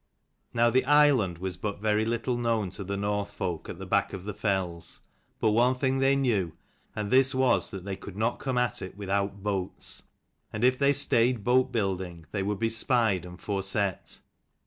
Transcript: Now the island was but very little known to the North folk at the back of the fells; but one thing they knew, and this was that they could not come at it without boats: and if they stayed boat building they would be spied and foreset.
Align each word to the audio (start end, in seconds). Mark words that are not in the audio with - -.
Now 0.51 0.71
the 0.71 0.83
island 0.85 1.37
was 1.37 1.57
but 1.57 1.79
very 1.79 2.05
little 2.05 2.35
known 2.35 2.71
to 2.71 2.83
the 2.83 2.97
North 2.97 3.29
folk 3.29 3.69
at 3.69 3.77
the 3.77 3.85
back 3.85 4.13
of 4.13 4.23
the 4.25 4.33
fells; 4.33 5.01
but 5.39 5.51
one 5.51 5.75
thing 5.75 5.99
they 5.99 6.15
knew, 6.15 6.53
and 6.95 7.11
this 7.11 7.35
was 7.35 7.69
that 7.69 7.85
they 7.85 7.95
could 7.95 8.17
not 8.17 8.39
come 8.39 8.57
at 8.57 8.81
it 8.81 8.97
without 8.97 9.43
boats: 9.43 10.07
and 10.51 10.63
if 10.63 10.79
they 10.79 10.91
stayed 10.91 11.43
boat 11.43 11.71
building 11.71 12.25
they 12.31 12.41
would 12.41 12.57
be 12.57 12.67
spied 12.67 13.25
and 13.27 13.39
foreset. 13.39 14.19